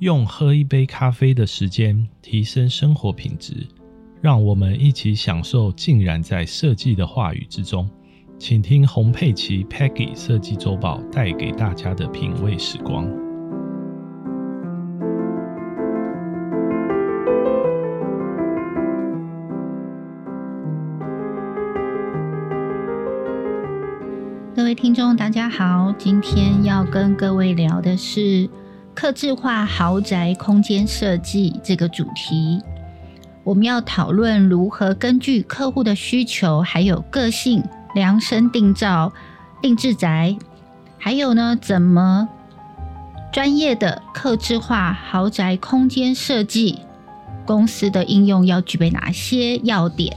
[0.00, 3.66] 用喝一杯咖啡的时间提升生活品质，
[4.20, 7.88] 让我们一起享受浸染在设计的话语之中。
[8.36, 13.08] 请听洪佩奇 Peggy 设计周报带给大家的品味时光。
[24.56, 28.50] 各位听众，大家好，今天要跟各位聊的是。
[28.94, 32.62] 克制化豪宅空间设计这个主题，
[33.42, 37.62] 我们要讨论如何根据客户的需求还有个性
[37.94, 39.12] 量身定造
[39.60, 40.36] 定制宅，
[40.96, 42.28] 还有呢，怎么
[43.32, 46.78] 专业的克制化豪宅空间设计
[47.44, 50.16] 公司的应用要具备哪些要点？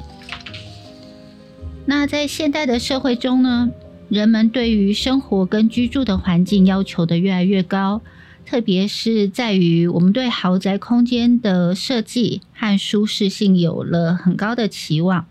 [1.85, 3.69] 那在现代的社会中呢，
[4.07, 8.01] 人们对于生活跟居住的环境要求的越来越高。
[8.49, 15.27] 特别是在于我们对豪宅空间的设计和舒适性有了很高的期望，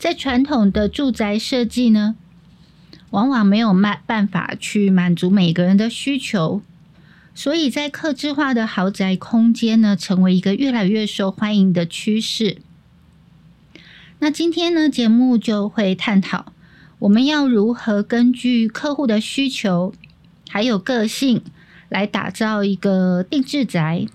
[0.00, 2.16] 在传统的住宅设计呢，
[3.10, 6.60] 往往没有办办法去满足每个人的需求，
[7.36, 12.58] 所以在客制化的豪宅空间呢，成为一个越来越受欢迎的趋势。
[14.18, 16.52] 那今天呢，节目就会探讨
[16.98, 19.94] 我们要如何根据客户的需求
[20.48, 21.42] 还有个性。
[21.88, 24.06] 来打造一个定制宅，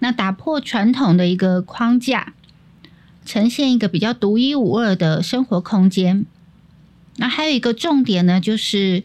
[0.00, 2.34] 那打破传统的一个框架，
[3.24, 6.26] 呈现一个比较独一无二的生活空间。
[7.16, 9.04] 那还有一个重点呢，就是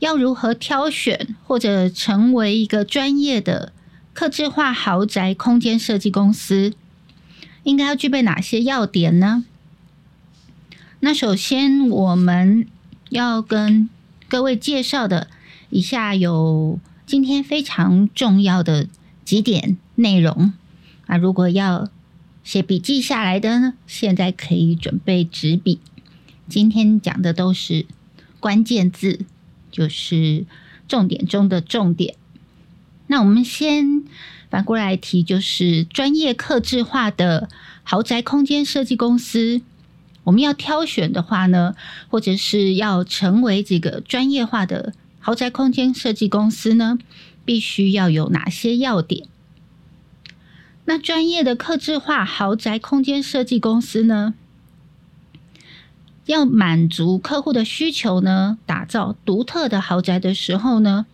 [0.00, 3.72] 要如何挑选或者成为一个专业的
[4.12, 6.72] 客制化豪宅空间设计公司，
[7.62, 9.44] 应该要具备哪些要点呢？
[11.00, 12.66] 那首先我们
[13.10, 13.88] 要跟
[14.28, 15.28] 各位介绍的
[15.70, 16.80] 以下有。
[17.12, 18.88] 今天非常重要的
[19.22, 20.54] 几点内容
[21.04, 21.90] 啊，如果要
[22.42, 25.78] 写笔记下来的呢，现在可以准备纸笔。
[26.48, 27.84] 今天讲的都是
[28.40, 29.26] 关键字，
[29.70, 30.46] 就是
[30.88, 32.14] 重点中的重点。
[33.08, 34.04] 那我们先
[34.48, 37.50] 反过来提，就是专业客制化的
[37.82, 39.60] 豪宅空间设计公司，
[40.24, 41.76] 我们要挑选的话呢，
[42.08, 44.94] 或者是要成为这个专业化的。
[45.24, 46.98] 豪宅空间设计公司呢，
[47.44, 49.28] 必须要有哪些要点？
[50.84, 54.34] 那专业的客制化豪宅空间设计公司呢，
[56.26, 61.06] 要满足客户的需求呢，打造独特的豪宅的时候呢，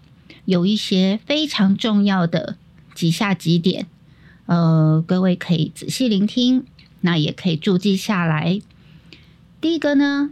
[0.46, 2.56] 有一些非常重要的
[2.94, 3.86] 几下几点，
[4.46, 6.64] 呃，各位可以仔细聆听，
[7.02, 8.62] 那也可以注记下来。
[9.60, 10.30] 第一个呢。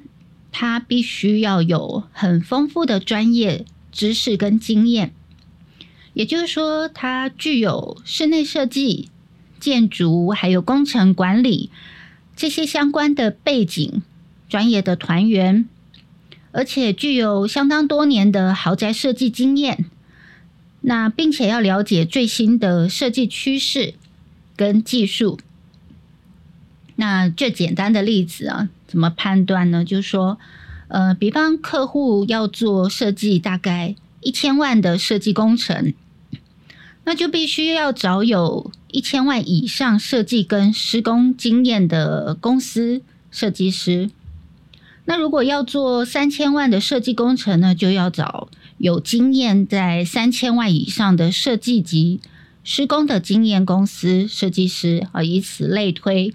[0.58, 5.12] 他必须要有很丰富的专业知识跟经验，
[6.14, 9.10] 也就是说，他具有室内设计、
[9.60, 11.68] 建筑还有工程管理
[12.34, 14.00] 这些相关的背景，
[14.48, 15.68] 专业的团员，
[16.52, 19.84] 而且具有相当多年的豪宅设计经验。
[20.80, 23.92] 那并且要了解最新的设计趋势
[24.56, 25.38] 跟技术。
[26.96, 28.68] 那最简单的例子啊。
[28.88, 29.84] 怎么判断呢？
[29.84, 30.38] 就是说，
[30.86, 35.92] 呃，比方客户要做设计，大概一千万的设计工程，
[37.02, 43.02] 那就必须要找有一千万以上设计跟施工经验的公司
[43.32, 44.08] 设计师。
[45.04, 52.20] 那如果要做三千万的设计工程呢，就要找有经验在三千万以上的设计及
[52.62, 56.32] 施工的经验公司设计师啊，以此类推。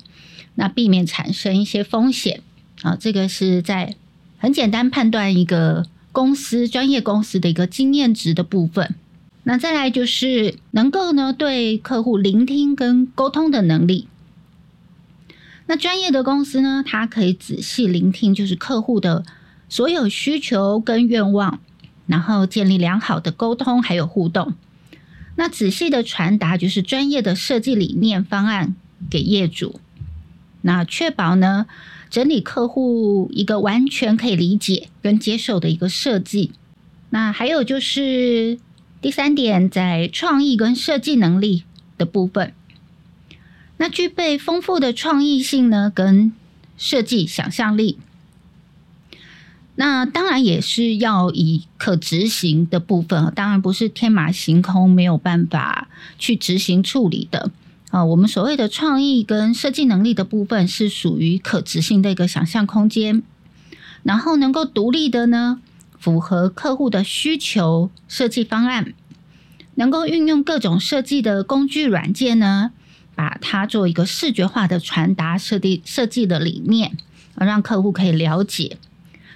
[0.61, 2.43] 那避免产生一些风险
[2.83, 3.95] 啊，这个是在
[4.37, 8.93] 很简单判断一个公司专业公司的一个经验值的部分。
[9.41, 14.07] 那再来就是能够呢对客户聆听跟沟通的能力。
[15.65, 19.25] 那专业的公司呢，它可以仔细聆听，就是客户的
[19.67, 21.59] 所有需求跟愿望，
[22.05, 24.53] 然后建立良好的沟通还有互动。
[25.37, 28.75] 那仔细的传达就是专业的设计理念方案
[29.09, 29.79] 给业主。
[30.61, 31.65] 那确保呢，
[32.09, 36.51] 整理客户一个完全可以理解跟接受的一个设计。
[37.09, 38.59] 那还有就是
[39.01, 41.63] 第三点，在创意跟设计能力
[41.97, 42.53] 的部分，
[43.77, 46.31] 那具备丰富的创意性呢，跟
[46.77, 47.97] 设计想象力。
[49.75, 55.87] 那当然也是要以可执行的部分，当然不是天马行空没有办法
[56.19, 57.49] 去执行处理的。
[57.91, 63.21] 啊，我们所谓的创意跟设计能力的部分是属于可执行的一个想象空间，
[64.03, 65.59] 然后能够独立的呢，
[65.99, 68.93] 符合客户的需求设计方案，
[69.75, 72.71] 能够运用各种设计的工具软件呢，
[73.13, 76.97] 把它做一个视觉化的传达设计设计的理念，
[77.35, 78.77] 让客户可以了解。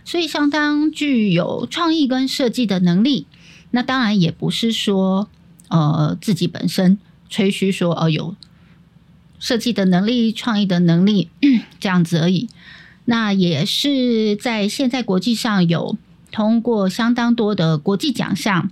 [0.05, 3.27] 所以相当具有创意跟设计的能力。
[3.71, 5.27] 那当然也不是说
[5.67, 6.97] 呃自己本身
[7.27, 8.35] 吹嘘说哦有
[9.39, 11.29] 设计的能力、创意的能力
[11.79, 12.49] 这样子而已。
[13.05, 15.97] 那也是在现在国际上有
[16.31, 18.69] 通过相当多的国际奖项。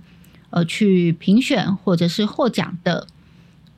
[0.50, 3.08] 呃，去评选或者是获奖的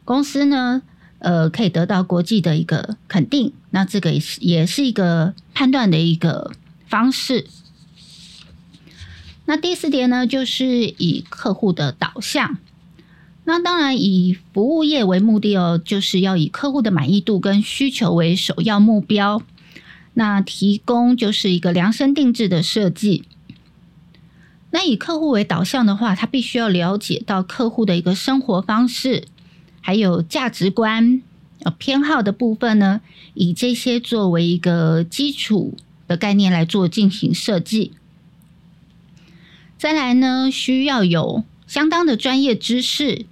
[0.04, 0.82] 公司呢，
[1.20, 3.54] 呃，可以得到国际的一个肯定。
[3.70, 6.52] 那这个也是也是一个判断的一个
[6.86, 7.46] 方式。
[9.46, 12.58] 那第四点呢，就是以客户的导向。
[13.48, 19.40] 那当然以服务业为目的哦，就是要以客户的满意度跟需求为首要目标。
[20.14, 23.22] 那提供就是一个量身定制的设计。
[24.70, 29.28] 那以客户为导向的话，他必须要了解到客户的一个生活方式，
[29.80, 31.22] 还有价值观、
[31.60, 33.00] 呃偏好的部分呢，
[33.34, 35.76] 以这些作为一个基础
[36.08, 37.92] 的概念来做进行设计。
[39.78, 43.26] 再来呢，需要有相当的专业知识、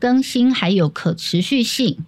[0.00, 1.98] 更新还有可持续性。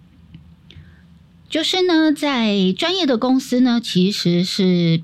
[1.47, 5.01] 就是呢，在专业的公司呢，其实是。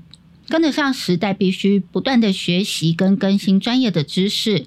[0.48, 4.64] 跟得上时代，必须不断的学习跟更新专业的知识。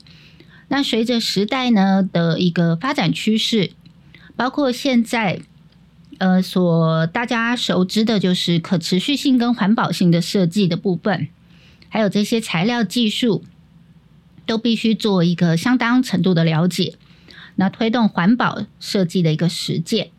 [0.69, 3.71] 那随着时代呢的一个发展趋势，
[4.37, 5.41] 包括现在
[6.19, 11.27] 呃所大家熟知的就是可持续性跟环保性的设计的部分，
[11.89, 13.43] 还有这些材料技术，
[14.45, 16.95] 都必须做一个相当程度的了解，
[17.55, 20.09] 那推动环保设计的一个实践。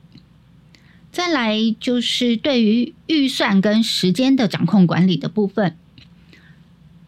[1.12, 5.76] 再来就是对于预算跟时间的掌控管理的部分，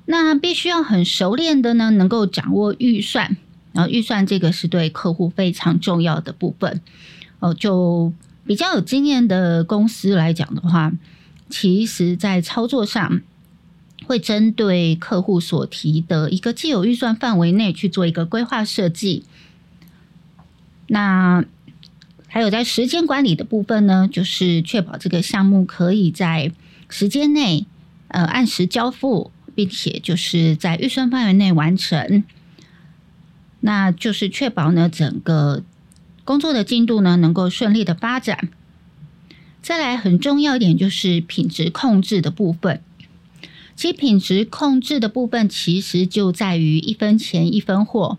[0.04, 3.36] 那必须要很熟练的呢，能够掌握预算，
[3.72, 6.80] 然后预算这个是对客户非常重要的部分。
[7.40, 8.12] 哦，就
[8.46, 10.92] 比较有经验的公司来讲的话，
[11.50, 13.20] 其实在操作上
[14.06, 19.24] 会针对客户所提的一个既有预算范围内去做一个规划设计。
[20.86, 21.44] 那
[22.28, 26.52] 还有在时间管理的部分呢，就是确保这个项目可以在
[26.88, 27.66] 时间内，
[28.08, 32.24] 呃，按时交付，并且就是在预算范围内完成。
[33.60, 35.64] 那就是确保呢整个
[36.24, 38.48] 工作的进度呢能够顺利的发展。
[39.62, 42.80] 再来很重要一点就是品质控制的部分。
[43.74, 48.18] 其实品质控制的部分其实就在于一分钱一分货，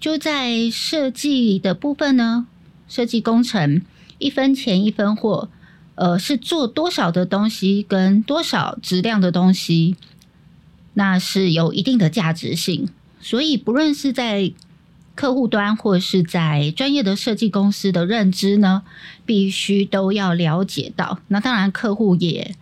[0.00, 2.46] 就在设计的部分呢。
[2.90, 3.82] 设计工程
[4.16, 5.50] 一分钱一分货，
[5.94, 9.94] 呃，是做多少的东西跟多少质量的东西，
[10.94, 12.88] 那是有一定的价值性。
[13.20, 14.54] 所以，不论是在
[15.14, 18.84] 客户端或是在专业的设计公司的认知呢，
[19.26, 21.20] 必须都要了解到。
[21.28, 22.56] 那当然，客户也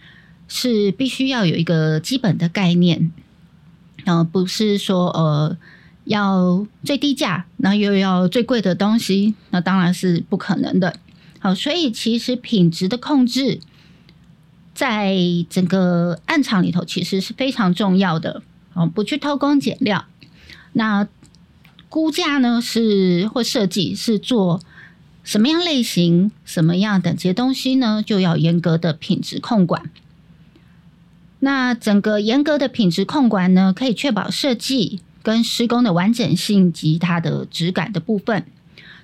[0.49, 3.13] 是必须要有一个基本的概念，
[4.07, 5.57] 呃，不是说呃。
[6.07, 10.97] 要最低价，那又要最贵的东西，那当然是不可能的。
[11.41, 13.59] 好，所以其实品质的控制，
[14.73, 15.17] 在
[15.51, 18.43] 整个暗场里头其实是非常重要的。
[18.73, 20.07] 哦，不去偷工减料。
[20.73, 21.09] 那
[21.89, 24.61] 估价呢，是或设计是做
[25.25, 28.03] 什么样类型、什么样等级东西呢？
[28.05, 29.91] 就要严格的品质控管。
[31.41, 35.01] 那整个严格的品质控管呢，可以确保设计。
[35.27, 38.45] 跟施工的完整性及它的质感的部分，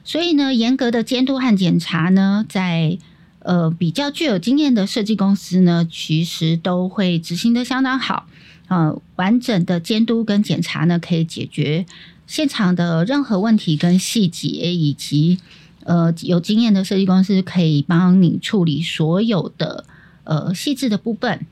[0.04, 2.96] 所以呢，严格的监督和检查呢，在
[3.40, 8.28] 呃比较具有经验的设计公司呢，其实都会执行的相当好。
[8.68, 11.86] 呃，完整的监督跟检查呢，可以解决
[12.28, 15.40] 现场的任何问题跟细节，以及
[15.82, 19.84] 呃有经验的设计公司可以帮你处理所有的
[20.22, 21.44] 呃细致的部分。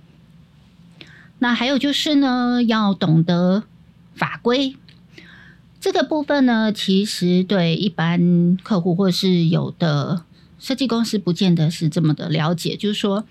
[1.40, 3.64] 那还有就是呢，要懂得。
[4.14, 4.76] 法规
[5.80, 10.24] 这个部分呢，其实对一般客户或是有的
[10.58, 12.76] 设计公司，不见得是这么的了解。
[12.76, 13.24] 就是说，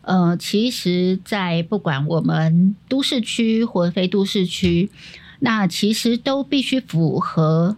[0.00, 4.90] 呃，其实，在不管我们都市区或非都市区，
[5.40, 7.76] 那其实都必须符合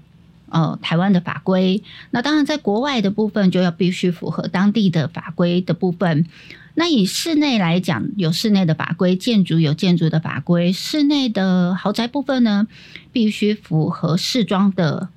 [0.51, 1.83] 呃台湾的法规。
[2.13, 6.27] 那当然，在国外的部分，就要必须符合当地的法规的部分。
[6.75, 10.73] 那以室内来讲，有室内的法规；建筑有建筑的法规。
[10.73, 12.67] 室内的豪宅部分呢，
[13.13, 15.09] 必须符合市装的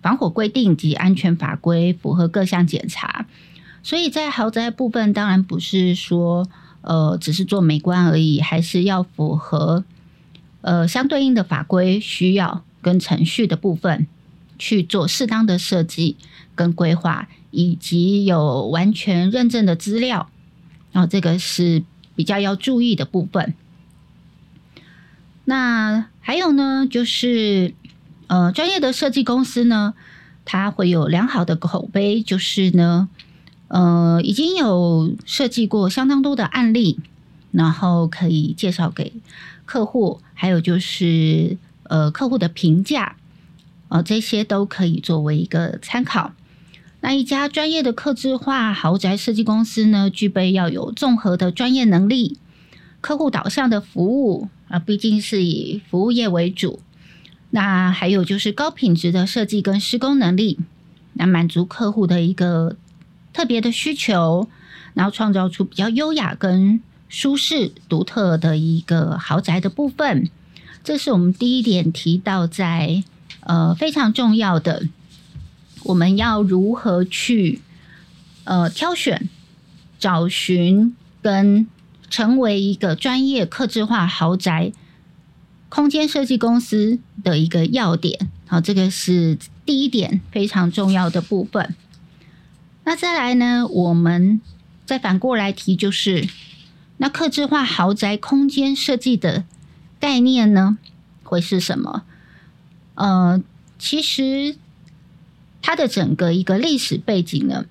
[0.00, 3.26] 防火规定及安全法规，符合各项检查。
[3.82, 6.46] 所以在豪宅部分，当然不是说
[6.82, 9.84] 呃只是做美观而已，还是要符合
[10.60, 14.06] 呃相对应的法规需要跟程序的部分，
[14.58, 16.16] 去做适当的设计
[16.54, 20.30] 跟规划，以及有完全认证的资料，
[20.92, 21.82] 然后这个是
[22.14, 23.54] 比较要注意的部分。
[25.44, 27.74] 那还有呢，就是
[28.28, 29.94] 呃，专业的设计公司呢，
[30.44, 33.08] 它会有良好的口碑，就是呢，
[33.68, 37.00] 呃，已经有设计过相当多的案例，
[37.50, 39.12] 然后可以介绍给
[39.64, 43.16] 客户，还有就是呃，客户的评价，
[43.88, 46.32] 呃，这些都可以作为一个参考。
[47.00, 52.38] 那一家专业的客制化豪宅设计公司呢，具备要有综合的专业能力。
[53.00, 56.80] 客户导向的服务啊，毕竟是以服务业为主。
[57.48, 60.58] 那还有就是高品质的设计跟施工能力，
[61.14, 62.76] 那满足客户的一个
[63.32, 64.48] 特别的需求，
[64.92, 70.28] 然后创造出比较优雅跟舒适、独特的一个豪宅的部分。
[70.84, 73.02] 这是我们第一点提到在
[73.40, 74.86] 呃非常重要的，
[75.84, 77.60] 我们要如何去
[78.44, 79.28] 呃挑选、
[79.98, 81.66] 找寻跟。
[82.10, 84.72] 成为一个专业客制化豪宅
[85.68, 91.72] 空间设计公司的一个要点，好，这个是第一点非常重要的部分。
[92.82, 94.40] 那再来呢，我们
[94.84, 96.28] 再反过来提，就是
[96.96, 99.44] 那客制化豪宅空间设计的
[100.00, 100.78] 概念呢，
[101.22, 102.02] 会是什么？
[102.96, 103.40] 呃，
[103.78, 104.56] 其实
[105.70, 107.64] 它的整个一个历史背景呢？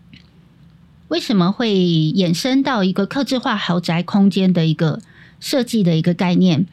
[1.10, 5.02] 为什么会衍生到一个客制化豪宅空间的一个
[5.42, 6.66] 设计的一个概念？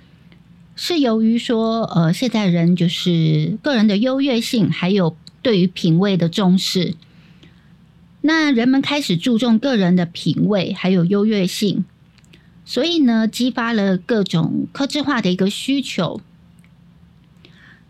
[0.77, 6.95] 是由于说，呃，现在人就是个人的优越性，还有对于品味的重视。
[8.21, 11.85] 那人们开始注重个人的品味还有优越性，
[12.65, 16.21] 所以呢，激发了各种客制化的一个需求。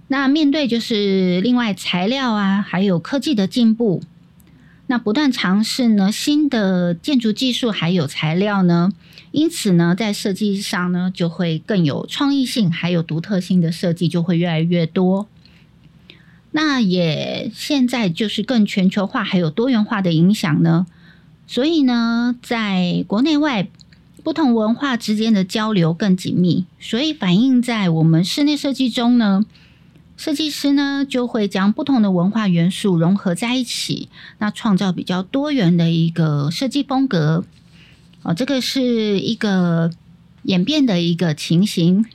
[0.08, 4.02] 那面对就是另外材料啊，还有科技的进步。
[4.88, 8.92] 那不断尝试呢新的建筑技术还有材料呢，
[9.32, 15.26] 因此呢在设计上呢就会更有创意性，还有独特性的设计就会越来越多。
[16.52, 20.86] 那也现在就是更全球化还有多元化的影响呢，
[21.48, 23.66] 所以呢在国内外
[24.22, 29.44] 不同文化之间的交流更紧密，所以反映在我们室内设计中呢。
[30.16, 34.08] 设计师呢，就会将不同的文化元素融合在一起，
[34.38, 37.44] 那创造比较多元的一个设计风格。
[38.22, 39.90] 哦，这个是一个
[40.44, 42.06] 演变的一个情形。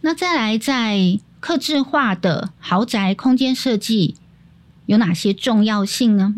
[0.00, 4.16] 那再来，在克制化的豪宅空间设计
[4.86, 6.34] 有哪些重要性呢？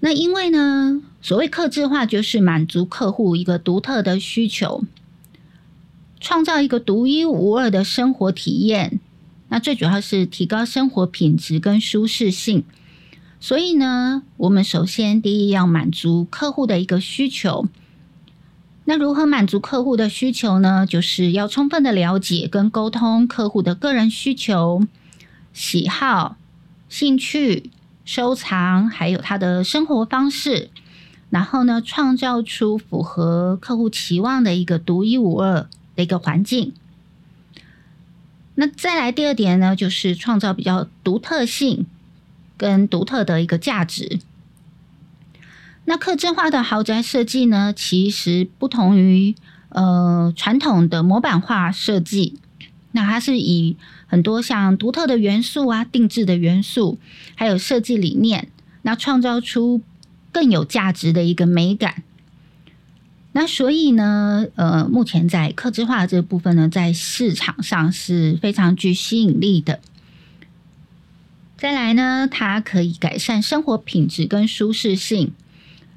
[0.00, 4.84] 那因为呢，所谓克制化，就是满足客户一个独特的需求，
[6.20, 9.00] 创造一个独一无二的生活体验。
[9.50, 12.64] 那最主要是提高生活品质跟舒适性，
[13.40, 17.66] 所以呢，我们首先第一要满足客户的一个需求。
[18.84, 20.86] 那如何满足客户的需求呢？
[20.86, 24.86] 就是要充分的了解跟沟通客户的个人需求、
[25.52, 26.36] 喜好、
[26.88, 27.70] 兴趣、
[28.04, 30.70] 收藏，还有他的生活方式，
[31.28, 36.72] 然后呢，创造出符合客户期望的一个独一无二的一个环境。
[38.54, 41.86] 那再来第二点呢，就是创造比较独特性
[42.56, 44.18] 跟独特的一个价值。
[45.86, 49.34] 那客制化的豪宅设计呢，其实不同于
[49.70, 52.38] 呃传统的模板化设计，
[52.92, 53.76] 那它是以
[54.06, 56.98] 很多像独特的元素啊、定制的元素，
[57.34, 58.50] 还有设计理念，
[58.82, 59.80] 那创造出
[60.30, 62.02] 更有价值的一个美感。
[63.40, 69.80] 那所以呢，呃，目前在客制化这部分呢，在市场上是非常具吸引力的。
[71.56, 75.32] 再来呢，它可以改善生活品质跟舒适性。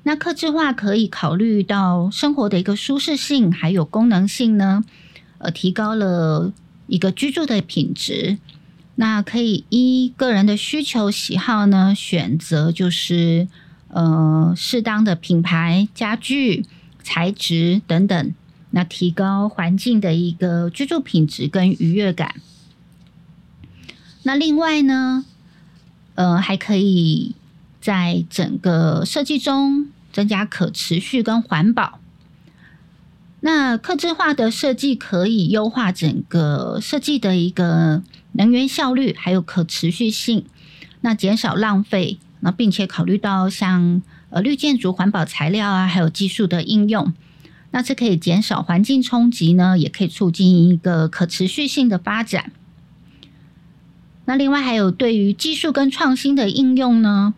[0.03, 4.85] 那客制化可以考虑到生活的一个舒适性，还有功能性呢，
[5.39, 6.53] 呃，提高了
[6.87, 8.37] 一个居住的品质。
[8.95, 13.49] 那可以依个人的需求喜好呢，选择就是
[13.89, 16.63] 呃适当的品牌家具。
[17.03, 18.33] 材质等等，
[18.71, 22.35] 那提高环境的一个居住品质跟愉悦感。
[24.23, 25.25] 那另外呢，
[26.15, 27.35] 呃，还可以
[27.81, 31.99] 在整个设计中增加可持续跟环保。
[33.41, 40.45] 那客制化的设计可以优化整个设计的一个能源效率，还有可持续性，
[41.01, 44.01] 那减少浪费，那并且考虑到像。
[44.33, 47.13] 呃，绿建筑、环保材料啊，还有技术的应用，
[47.69, 52.51] 那这可以减少环境冲击呢，也可以促进一个可持续性的发展。
[54.25, 57.35] 那另外还有对于技术跟创新的应用呢？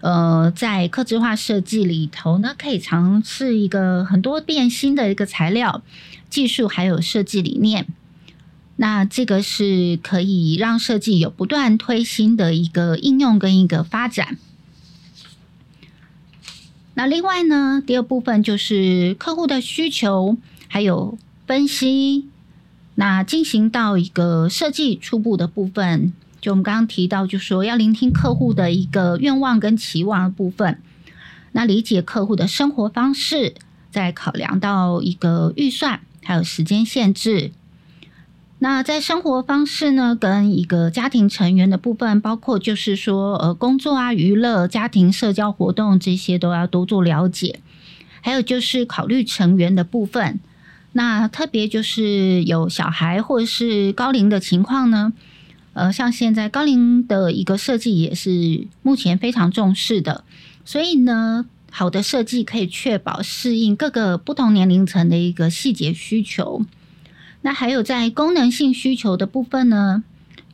[0.00, 5.82] 呃，在客制化设计里头呢，可以尝试一个很多变新的一个材料、
[6.28, 7.86] 技术还有设计理念。
[8.76, 14.36] 那这个是可以让设计有不断推新的一个应用跟一个发展。
[17.00, 20.36] 那另外呢，第二部分就是客户的需求
[20.68, 21.16] 还有
[21.46, 22.26] 分析，
[22.94, 26.12] 那进行到一个设计初步的部分。
[26.42, 30.82] 就我们刚刚提到，就说要聆听客户的一个愿望跟期望的部分，
[31.52, 33.54] 那理解客户的生活方式，
[33.90, 37.52] 再考量到一个预算还有时间限制。
[38.62, 47.60] 那在生活方式呢，跟一个家庭成员的部分，包括就是说呃工作啊、娱乐、家庭社交活动这些都要多做了解。
[48.20, 50.40] 还有就是考虑成员的部分，
[50.92, 55.14] 那特别就是有小孩或者是高龄的情况呢。
[55.72, 60.24] 呃，像现在高龄的一个设计也是目前非常重视的，
[60.66, 66.66] 所以呢，好的设计可以确保适应各个不同年龄层的一个细节需求。
[67.42, 70.04] 那还有在功能性需求的部分呢，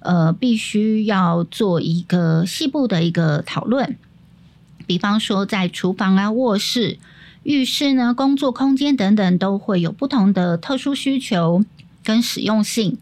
[0.01, 3.97] 呃，必须要做一个细部的一个讨论。
[4.87, 6.99] 比方说，在厨房啊、卧室、
[7.43, 11.65] 浴室呢、工作空间等等，都会有不同的特殊需求
[12.05, 12.97] 跟实用性。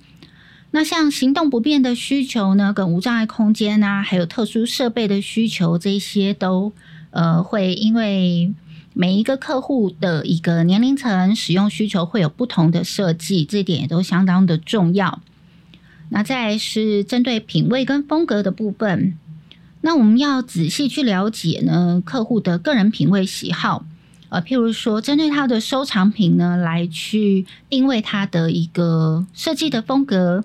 [0.71, 6.73] 那像行动不便的需求呢，跟无障碍空间啊，还有特殊设备的需求，这些都
[7.11, 8.53] 呃会因为
[8.95, 15.21] 每一个客户的一个年龄层使用需求会有不同的设计，这点也都相当的重要。
[16.09, 19.19] 那再是针对品味跟风格的部分，
[19.83, 23.85] 那我们要仔细去了解呢客户的个人品味喜好，
[24.29, 30.45] 呃，譬如说针对他的收藏品呢，来去定位他的一个设计的风格。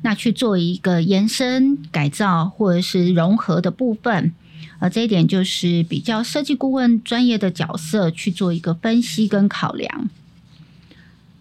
[0.00, 4.32] 那去做一个延伸改造或者是融合的部分，
[4.80, 10.08] 呃，这一点就是比较设计顾问专业的角色去做一个分析跟考量。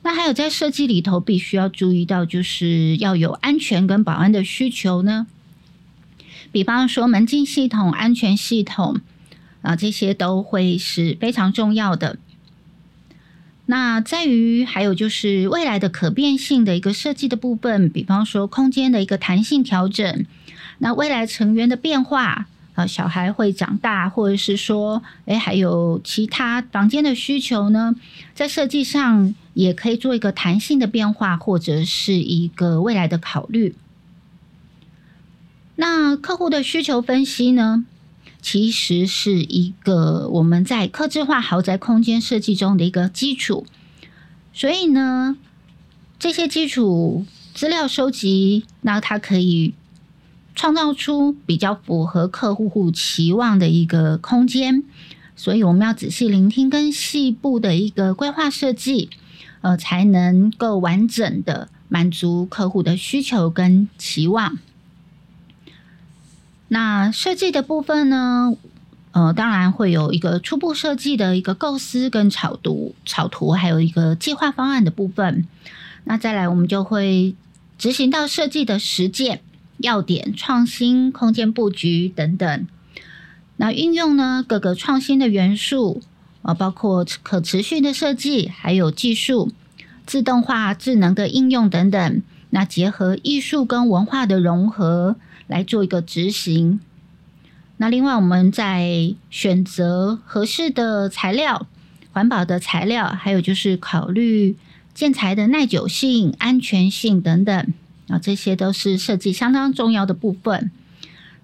[0.03, 5.27] 那还有在设计里头必须要注意到，就是要有安全跟保安的需求呢。
[6.51, 9.01] 比方说门禁系统、安全系统
[9.61, 12.17] 啊，这些都会是非常重要的。
[13.65, 20.25] 那在于还有就是未来的可变性的一个设计的部分，比方说空间的一个弹性调整，
[20.79, 27.95] 那未来成员的变化啊，小孩会长大，或者是说，诶，还有其他房间的需求呢，
[28.35, 33.73] 在设计上也可以做一个弹性的变化，或者是一个未来的考虑。
[35.77, 37.83] 那客户的需求分析呢？
[38.43, 43.65] 其实是一个我们在客制化豪宅空间设计中的一个基础，
[44.53, 45.35] 所以呢，
[46.19, 49.73] 这些基础资料收集，那它可以
[50.57, 54.83] 创造出比较符合客户户期望的一个空间，
[55.35, 59.11] 所以我们要仔细聆听跟细部的一个规划设计，
[59.61, 64.57] 呃，才能够完整的满足客户的需求跟期望。
[66.69, 68.57] 那设计的部分呢？
[69.11, 75.47] 呃，当然会有一个初步设计的一个构思跟草图、草图，还有一个计划方案的部分。
[76.05, 77.35] 那再来，我们就会
[77.77, 79.41] 执行到设计的实践
[79.77, 82.67] 要点、创新、空间布局等等。
[83.57, 86.01] 那运用呢各个创新的元素
[86.41, 89.51] 啊，包括可持续的设计，还有技术、
[90.05, 92.21] 自动化、智能的应用等等。
[92.49, 95.15] 那结合艺术跟文化的融合。
[95.47, 96.81] 来做一个执行。
[97.77, 101.67] 那另外，我们在选择合适的材料、
[102.11, 104.57] 环保的材料，还有就是考虑
[104.93, 107.73] 建材的耐久性、安全性等等
[108.07, 110.71] 啊，这些都是设计相当重要的部分。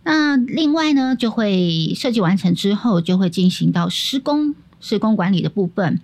[0.04, 6.02] 那另外呢，就会设计完成之后，就会进行到施工、施工管理的部分。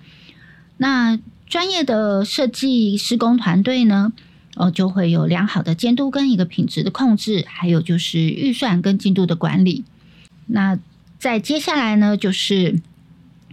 [0.78, 4.13] 那专业的设计施工团队呢？
[4.56, 9.86] 哦，就会有良好的监督跟一个品质的控制，还有就是预算跟进度的管理。
[10.48, 10.78] 那
[11.17, 12.82] 在接下来呢，就是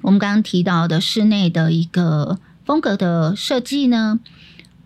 [0.02, 4.18] 我们刚刚提到的室内的一个风格的设计呢，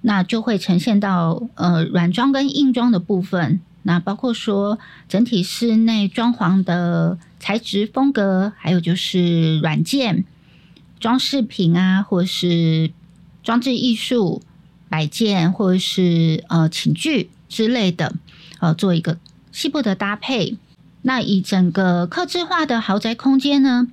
[0.02, 3.60] 那就会呈现到呃软装跟硬装的部分。
[3.82, 10.24] 那包括说整体室内装潢的材质风格，还有就是软件、
[10.98, 12.90] 装饰品啊，或是
[13.42, 14.42] 装置艺术。
[14.92, 18.12] 摆件或者是呃寝具之类的，
[18.58, 19.18] 呃，做一个
[19.52, 20.56] 细部的搭配。
[21.02, 23.86] 那以整个客制化的豪宅空间呢，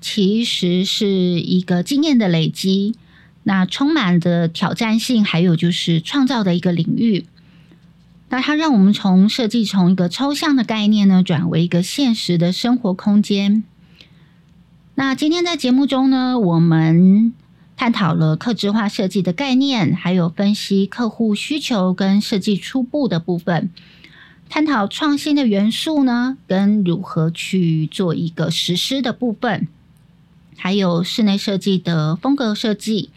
[0.00, 2.96] 其实是一个经验的累积，
[3.50, 7.26] 那充满着挑战性，还有就是创造的一个领域。
[8.28, 13.64] 那它让我们从设计从一个抽象的概念呢，转为一个现实的生活空间。
[14.94, 17.32] 那今天在节目中呢，我们
[17.76, 23.70] 探讨了客制化设计的概念，还有分析客户需求跟设计初步的部分，
[24.48, 29.66] 探讨创新的元素呢，跟如何去做一个实施的部分，
[30.56, 33.10] 还有室内设计的风格设计。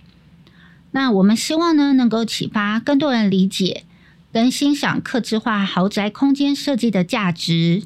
[0.94, 3.84] 那我们希望呢，能够启发更多人理解
[4.32, 7.84] 跟欣赏客制化豪宅空间设计的价值。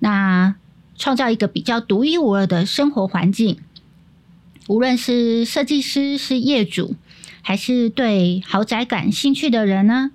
[0.00, 0.56] 那
[0.96, 3.58] 创造一个比较独一无二的生活环境，
[4.66, 6.96] 无论是设计师、是业主，
[7.40, 10.10] 还是对豪宅感兴趣的人呢？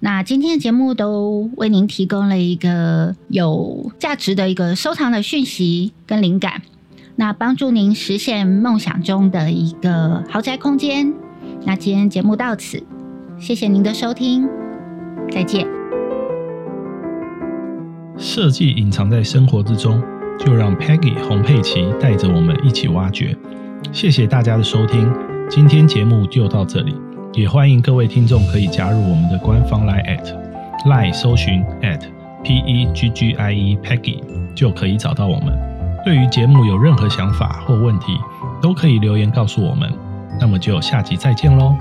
[0.00, 6.62] 那今天的节目都为您提供了一个有价值的一个收藏的讯息跟灵感。
[7.20, 11.12] 那帮助您实现梦想中的一个豪宅空间。
[11.64, 12.80] 那今天节目到此，
[13.40, 14.48] 谢谢您的收听，
[15.28, 15.66] 再见。
[18.16, 20.00] 设计隐藏在生活之中，
[20.38, 23.36] 就让 Peggy 洪佩奇带着我们一起挖掘。
[23.90, 25.12] 谢谢大家的收听，
[25.50, 26.94] 今天节目就到这里，
[27.32, 30.24] 也欢迎各位听众可以加入我们的官方 Line at
[30.86, 32.00] Line 搜寻 at
[32.44, 34.20] P E G G I E Peggy
[34.54, 35.67] 就可以找到我们。
[36.08, 38.18] 对于节目有任何想法或问题，
[38.62, 39.92] 都可以留言告诉我们。
[40.40, 41.76] 那么就下集再见喽。